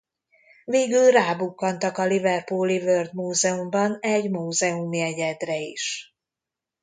[0.65, 6.15] Végül rábukkantak a liverpooli World Museum-ban egy múzeumi egyedre is.